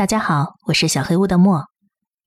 [0.00, 1.68] 大家好，我是小黑屋的莫。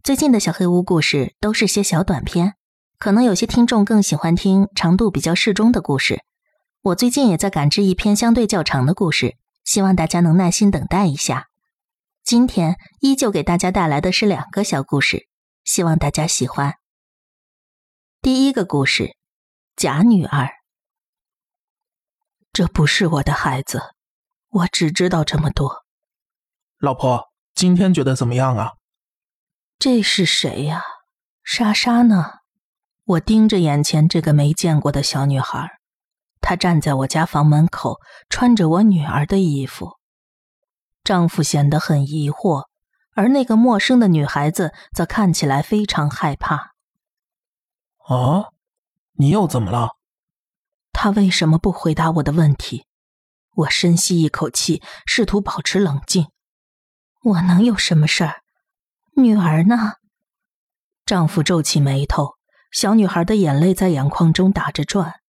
[0.03, 2.53] 最近的小黑屋故事都是些小短篇，
[2.99, 6.23] 可能有些听众更喜欢听长度比较适中的故事。
[6.83, 11.47] 我最近也在赶制一篇相对较长的故事，希望大家能耐心等待一下。
[12.23, 15.27] 今天依旧给大家带来的是两个小故事，
[15.63, 16.75] 希望大家喜欢。
[18.21, 19.15] 第一个故事，
[19.75, 20.47] 假女儿。
[22.51, 23.81] 这不是我的孩子，
[24.49, 25.83] 我只知道这么多。
[26.77, 27.32] 老婆。
[27.55, 28.73] 今天觉得怎么样啊？
[29.79, 30.81] 这是谁呀？
[31.43, 32.39] 莎莎呢？
[33.05, 35.69] 我盯着眼前这个没见过的小女孩，
[36.41, 39.97] 她站在我家房门口，穿着我女儿的衣服。
[41.03, 42.67] 丈夫显得很疑惑，
[43.13, 46.73] 而那个陌生的女孩子则看起来非常害怕。
[48.07, 48.49] 啊，
[49.13, 49.97] 你又怎么了？
[50.91, 52.87] 她为什么不回答我的问题？
[53.55, 56.27] 我深吸一口气，试图保持冷静。
[57.23, 58.41] 我能有什么事儿？
[59.15, 59.93] 女儿呢？
[61.05, 62.33] 丈夫皱起眉头，
[62.69, 65.21] 小女孩的眼泪在眼眶中打着转。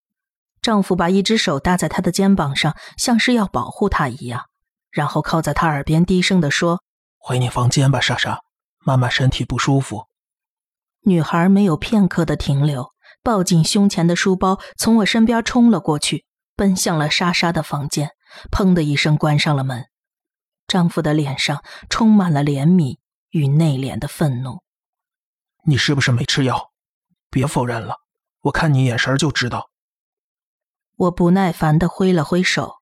[0.61, 4.47] 丈夫把一只手搭在她的肩膀上，像是要保护她一样，
[4.91, 6.83] 然后靠在她耳边低声的说
[7.17, 8.41] ：“回你房间吧，莎莎，
[8.85, 10.07] 妈妈身体不舒服。”
[11.07, 12.91] 女孩没有片刻的停留，
[13.23, 16.25] 抱紧胸前的书包，从我身边冲了过去，
[16.57, 18.11] 奔向了莎莎的房间，
[18.51, 19.85] 砰的一声关上了门。
[20.67, 22.99] 丈夫的脸上充满了怜悯
[23.31, 24.63] 与内敛的愤怒。
[25.67, 26.73] 你是不是没吃药？
[27.31, 27.97] 别否认了，
[28.43, 29.71] 我看你眼神就知道。
[30.97, 32.77] 我不耐烦的挥了挥手，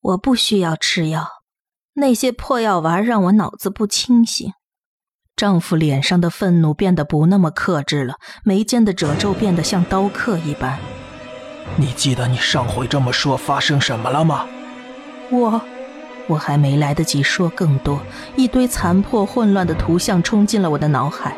[0.00, 1.28] 我不需要吃药，
[1.94, 4.52] 那些破药丸让我脑子不清醒。
[5.36, 10.78] 丈夫脸上的愤怒变得不那么克制了，眉间的褶皱变得像刀刻一般。
[11.76, 14.46] 你记得你上回这么说发生什么了吗？
[15.30, 15.60] 我。
[16.26, 18.00] 我还没来得及说更多，
[18.36, 21.36] 一堆残破混乱的图像冲进了我的脑海，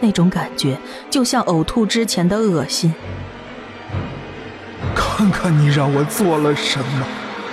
[0.00, 2.92] 那种感觉就像呕吐之前的恶心。
[4.94, 7.06] 看看你让我做了什么！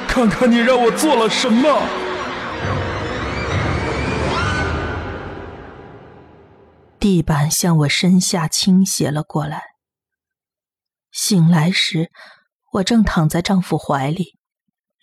[0.08, 1.82] 看看你让我做了什么！
[7.00, 9.62] 地板向我身下倾斜了过来。
[11.12, 12.10] 醒来时，
[12.74, 14.38] 我正躺在丈夫怀里。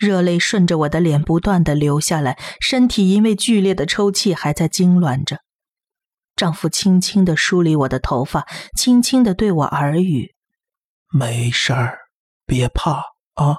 [0.00, 5.40] 热泪顺着我的脸不断的流下来，身体因为剧烈的抽泣还在痉挛着。
[6.34, 10.34] 丈夫轻轻的梳理我的头发，轻轻的对我耳语
[11.12, 11.98] ：“没事儿，
[12.46, 13.02] 别怕
[13.34, 13.58] 啊，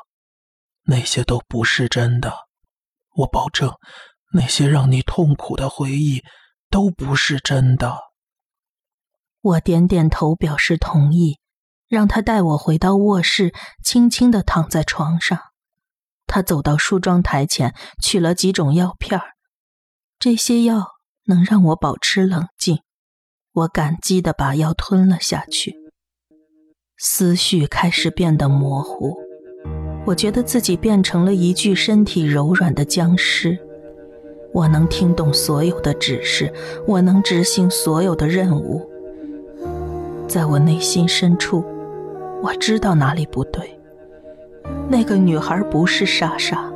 [0.85, 2.33] 那些都不是真的，
[3.17, 3.71] 我保证，
[4.33, 6.23] 那些让你痛苦的回忆
[6.71, 7.95] 都不是真的。”
[9.41, 11.37] 我点点头表示同意，
[11.87, 13.53] 让他带我回到卧室，
[13.83, 15.39] 轻轻的躺在床上。
[16.33, 19.19] 他走到梳妆台前，取了几种药片
[20.17, 20.87] 这些药
[21.25, 22.79] 能让我保持冷静。
[23.51, 25.75] 我感激的把药吞了下去，
[26.97, 29.13] 思绪开始变得模糊。
[30.05, 33.59] 我觉得自己变成了一具身体柔软的僵尸。
[34.53, 36.49] 我能听懂所有的指示，
[36.87, 38.89] 我能执行所有的任务。
[40.29, 41.61] 在我内心深处，
[42.41, 43.80] 我知道哪里不对。
[44.89, 46.71] 那个女孩不是莎莎，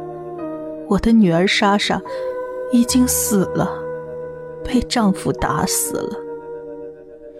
[0.88, 2.01] 我的女儿莎莎
[2.72, 3.69] 已经死了，
[4.63, 6.16] 被丈夫打死了。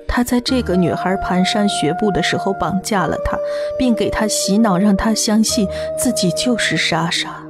[0.08, 3.38] 他在这个女孩蹒跚学步的时候绑架了她，
[3.78, 5.68] 并给她洗脑，让她相信
[5.98, 7.46] 自己就是莎莎。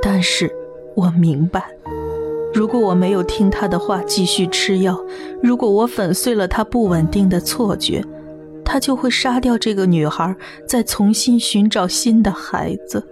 [0.00, 0.50] 但是
[0.94, 1.64] 我明白，
[2.54, 4.98] 如果我没有听他的话继续吃药，
[5.42, 8.02] 如果我粉碎了他不稳定的错觉。
[8.72, 10.34] 他就会杀掉这个女孩，
[10.66, 13.06] 再重新寻找新的孩子，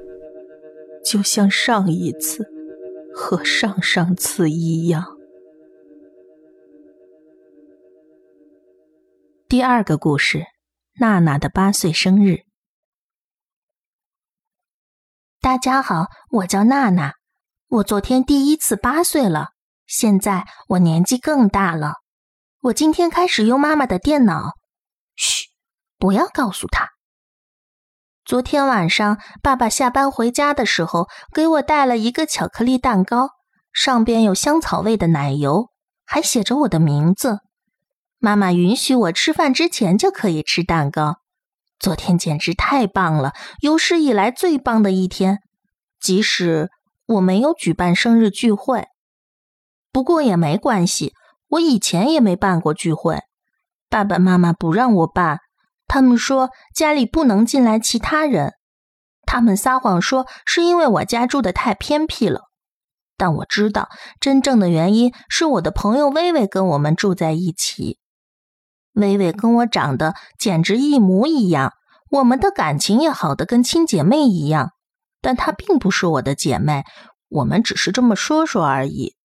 [1.04, 2.48] 就像上一次
[3.14, 5.04] 和上上次一样。
[9.50, 10.46] 第二个故事，
[10.98, 12.38] 娜娜的八岁生日。
[15.42, 17.12] 大家好，我叫娜娜，
[17.68, 19.48] 我昨天第一次八岁了，
[19.86, 21.96] 现在我年纪更大了，
[22.62, 24.58] 我今天开始用妈妈的电脑。
[26.00, 26.88] 不要告诉他。
[28.24, 33.28] 昨天晚上，爸爸下班回家的时候，给我带了一个巧克力蛋糕，
[33.72, 35.68] 上边有香草味的奶油，
[36.06, 37.40] 还写着我的名字。
[38.18, 41.20] 妈妈允许我吃饭之前就可以吃蛋糕。
[41.78, 45.40] 昨天简直太棒了，有史以来最棒的一天。
[46.00, 46.70] 即使
[47.06, 48.86] 我没有举办生日聚会，
[49.92, 51.14] 不过也没关系，
[51.48, 53.20] 我以前也没办过聚会，
[53.90, 55.40] 爸爸妈妈不让我办。
[55.92, 58.54] 他们说家里不能进来其他人，
[59.26, 62.42] 他们撒谎说是因为我家住的太偏僻了。
[63.16, 63.88] 但我知道
[64.20, 67.98] 真正的原因是我的朋友微微跟我们住在一起。
[68.92, 71.72] 微微跟我长得简直一模一样，
[72.08, 74.70] 我们的感情也好的跟亲姐妹一样。
[75.20, 76.84] 但她并不是我的姐妹，
[77.28, 79.16] 我们只是这么说说而已。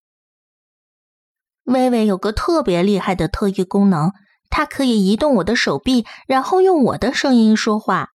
[1.62, 4.10] 微微有个特别厉害的特异功能，
[4.50, 8.08] 她可以移动我的手臂，然后用我的声音说话。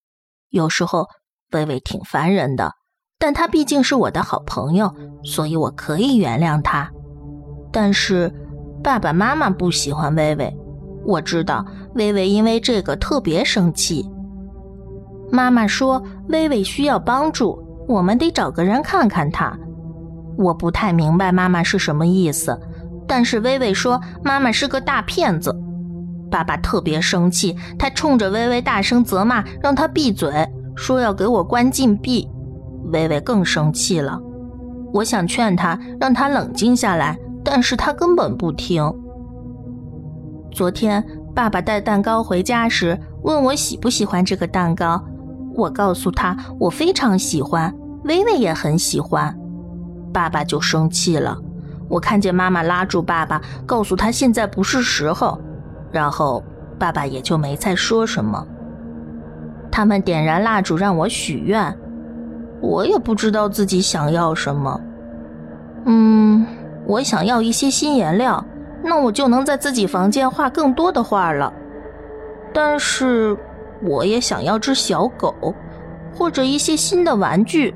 [0.50, 1.08] 有时候
[1.52, 2.74] 微微挺烦人的，
[3.18, 4.94] 但他毕竟是我的好朋友，
[5.24, 6.90] 所以我可以原谅他。
[7.72, 8.34] 但是
[8.84, 10.54] 爸爸妈妈不喜欢微微，
[11.06, 14.10] 我知道微微因为这个特别生气。
[15.32, 19.58] 妈妈说微微需要帮助，我们得找个人看看她。
[20.38, 22.60] 我不太明白妈妈是什么意思。
[23.08, 25.54] 但是微微说妈妈是个大骗子，
[26.32, 30.32] 爸爸特别生气，他冲着微微大声责骂，让他闭嘴，
[30.76, 32.28] 说要给我关禁闭。
[32.86, 34.20] 微微更生气了，
[34.94, 38.92] 我想劝他，让他冷静下来，但是他根本不听。
[40.52, 41.06] 昨天
[41.36, 45.04] 爸爸带蛋糕回家时，问我喜不喜欢这个蛋糕，
[45.54, 47.74] 我告诉他我非常喜欢，
[48.06, 49.38] 微微也很喜欢，
[50.12, 51.38] 爸爸就生气了。
[51.88, 55.40] 我看见妈妈拉住爸爸，告诉他现在不是时候，
[55.92, 56.44] 然后
[56.80, 58.46] 爸爸也就没再说什么。
[59.72, 61.78] 他们点燃蜡烛让我许愿，
[62.62, 64.82] 我也不知道自己想要什么。
[65.86, 66.46] 嗯，
[66.86, 68.44] 我想要一些新颜料，
[68.84, 71.52] 那我就能在自己房间画更多的画了。
[72.54, 73.38] 但是
[73.82, 75.54] 我也想要只小狗，
[76.14, 77.74] 或者一些新的玩具。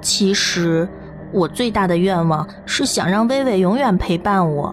[0.00, 0.88] 其实。
[1.32, 4.72] 我最大的愿望是想让微微永远陪伴我，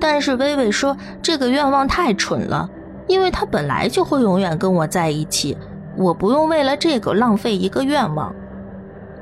[0.00, 2.68] 但是微微说这个愿望太蠢了，
[3.06, 5.56] 因为他本来就会永远跟我在一起，
[5.96, 8.34] 我不用为了这个浪费一个愿望。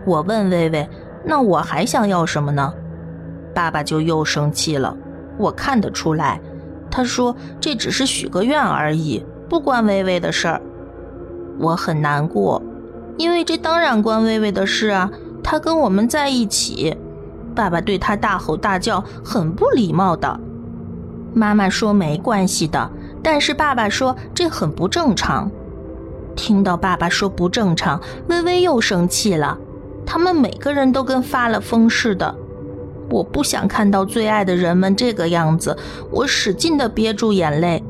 [0.05, 0.88] 我问微微，
[1.25, 2.73] 那我还想要什么呢？
[3.55, 4.96] 爸爸就又生气了，
[5.38, 6.40] 我看得出来，
[6.90, 10.61] 他说这只是许个愿而已，不关微微的事儿。
[11.58, 12.62] 我很难过，
[13.17, 15.11] 因为这当然关微微的事啊。
[15.43, 16.96] 他跟我们在一起，
[17.55, 20.40] 爸爸对他大吼大叫，很不礼貌的。
[21.37, 22.91] 妈妈说没关系的，
[23.23, 25.50] 但是爸爸说这很不正常。
[26.35, 29.59] 听到爸爸说不正常，微微又生气了。
[30.06, 32.35] 他们每个人都跟发了疯似的。
[33.11, 35.77] 我不想看到最爱的人们这个样子，
[36.11, 37.85] 我使劲的憋住眼泪。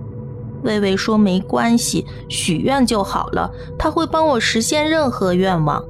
[0.64, 3.48] 微微说没关系，许愿就好了，
[3.78, 5.84] 他会帮我实现任何愿望。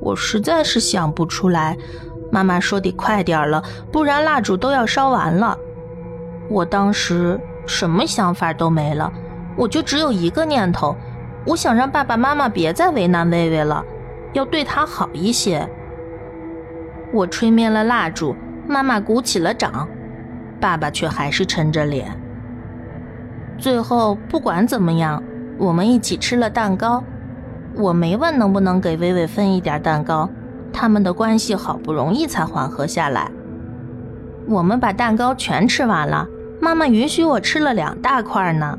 [0.00, 1.76] 我实在是想不出来，
[2.32, 5.58] 妈妈说得快点了，不然蜡烛都要烧完了。
[6.50, 9.10] 我当时什么想法都没了，
[9.56, 10.96] 我就只有一个念头，
[11.46, 13.84] 我想让爸爸妈妈别再为难微微了，
[14.32, 15.66] 要对她好一些。
[17.12, 18.34] 我吹灭了蜡烛，
[18.66, 19.88] 妈妈鼓起了掌，
[20.60, 22.10] 爸爸却还是沉着脸。
[23.56, 25.22] 最后不管怎么样，
[25.56, 27.02] 我们一起吃了蛋糕。
[27.76, 30.28] 我没问能不能给微微分一点蛋糕，
[30.72, 33.30] 他们的关系好不容易才缓和下来。
[34.48, 36.26] 我们把蛋糕全吃完了，
[36.62, 38.78] 妈妈允许我吃了两大块呢。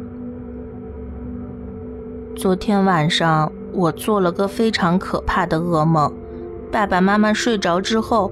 [2.36, 6.14] 昨天晚上我做了个非常可怕的噩梦，
[6.72, 8.32] 爸爸妈妈睡着之后，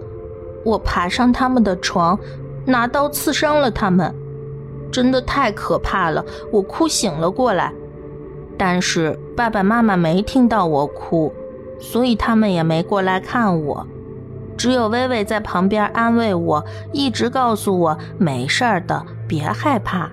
[0.63, 2.17] 我爬上他们的床，
[2.65, 4.13] 拿刀刺伤了他们，
[4.91, 7.73] 真的太可怕了，我哭醒了过来。
[8.55, 11.33] 但是爸爸妈妈没听到我哭，
[11.79, 13.87] 所以他们也没过来看我。
[14.55, 20.09] 只有微微在旁边安慰我，一直告诉我没事儿的，别害怕。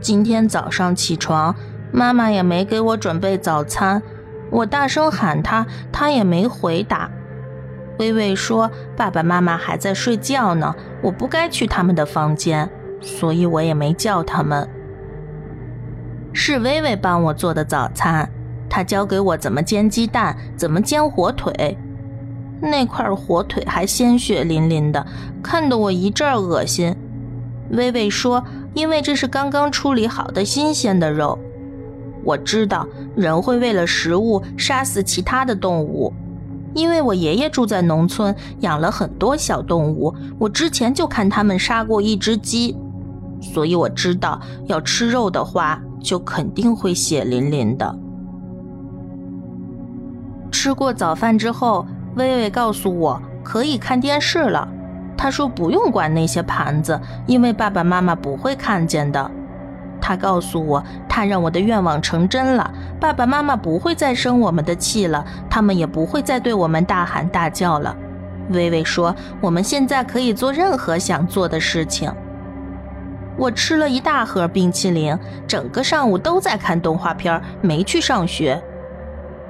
[0.00, 1.54] 今天早上起床，
[1.92, 4.02] 妈妈也没给我准备早餐，
[4.50, 7.08] 我大声喊她，她也没回答。
[7.98, 12.68] 微微说爸爸妈妈还在睡觉呢，我不该去他们的房间，
[13.00, 14.68] 所以我也没叫他们。
[16.32, 18.28] 是微微帮我做的早餐，
[18.68, 21.78] 她教给我怎么煎鸡蛋，怎么煎火腿。
[22.62, 25.06] 那块火腿还鲜血淋淋的，
[25.42, 26.96] 看得我一阵恶心。
[27.70, 31.38] 微微说：“因为这是刚刚处理好的新鲜的肉。”
[32.24, 32.86] 我知道
[33.16, 36.12] 人会为了食物杀死其他的动物，
[36.74, 40.14] 因为我爷爷住在农村，养了很多小动物。
[40.38, 42.76] 我之前就看他们杀过一只鸡，
[43.40, 45.80] 所以我知道要吃肉的话。
[46.02, 47.98] 就肯定会血淋淋的。
[50.50, 54.66] 吃过早饭之后，微微告诉我可以看电视了。
[55.22, 59.30] 他说不用管那些盘子，因为爸爸妈妈不会看见的。
[60.00, 67.94] 他告诉我，他让我的愿望成真了，爸爸妈妈不会再生我们的气了，他们也不会再对我们大喊大叫了，
[68.48, 72.10] 微微说：“我们现在可以做任何想做的事情。”
[73.36, 75.14] 我吃了一大盒冰淇淋，
[75.46, 78.58] 整个上午都在看动画片，没去上学。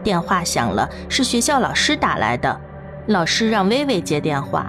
[0.03, 2.61] 电话响了，是学校老师打来的。
[3.07, 4.69] 老师让微微接电话。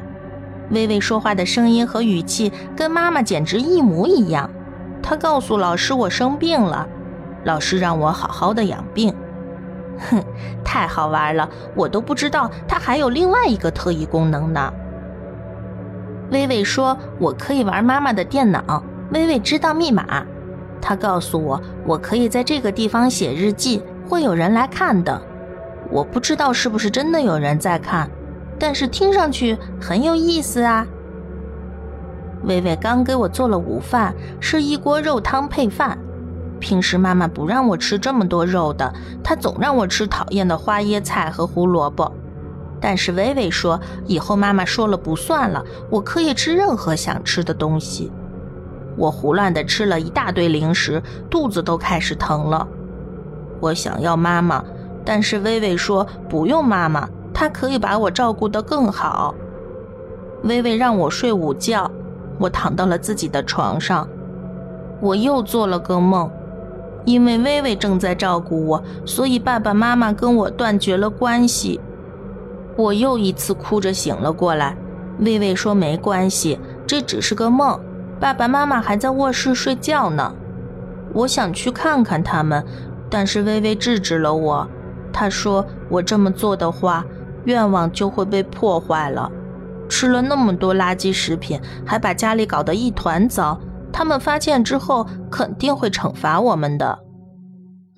[0.71, 4.49] 微微说话的声音和语气跟妈妈简直一模一样。
[5.01, 6.87] 她告诉老师我生病了，
[7.43, 9.13] 老师让我好好的养病。
[10.09, 10.23] 哼，
[10.63, 14.71] 太好玩了，我都不知道它还有另外一个特异功能呢。
[16.31, 18.83] 微微说我可以玩妈妈的电脑。
[19.11, 20.25] 微微知道密码，
[20.81, 25.21] 她告诉我我可以在这个地方写日记，会有人来看的。
[25.89, 28.09] 我不知道是不是真的有人在看。
[28.61, 30.85] 但是听上去很有意思啊！
[32.43, 35.97] 微微刚给我做了午饭，是一锅肉汤配饭。
[36.59, 42.13] 平时妈妈不让我吃这么多肉的，她总让我吃讨厌的花椰菜和胡萝卜。
[42.79, 48.11] 但是微微说，以后妈妈说了不算了，我可以吃任何想吃的东西。
[48.95, 51.01] 我胡乱的吃了一大堆零食，
[51.31, 52.67] 肚子都开始疼了。
[53.59, 54.63] 我想要妈妈，
[55.03, 57.09] 但是微微说不用妈妈。
[57.41, 59.33] 他可以把我照顾得更好。
[60.43, 61.89] 微微让我睡午觉，
[62.37, 64.07] 我躺到了自己的床上。
[64.99, 66.29] 我又做了个梦，
[67.03, 71.81] 因为微微正在照顾我，所以爸爸妈妈跟我断绝了关系。
[72.75, 74.77] 我又一次哭着醒了过来。
[75.21, 77.79] 微微说没关系，这只是个梦，
[78.19, 80.31] 爸爸妈妈还在卧室睡觉呢。
[81.11, 82.63] 我想去看看他们，
[83.09, 84.67] 但是微微制止了我。
[85.11, 87.03] 他说我这么做的话。
[87.45, 89.31] 愿望就会被破坏了。
[89.89, 93.59] 吃了那么多垃圾食品，还把家里搞得一团糟，
[93.91, 96.99] 他们发现之后肯定会惩罚我们的。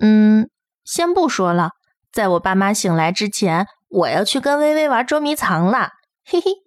[0.00, 0.48] 嗯，
[0.84, 1.70] 先不说了，
[2.12, 5.90] 在我爸妈醒来之前，我要去跟微微玩捉迷藏了。
[6.24, 6.63] 嘿嘿。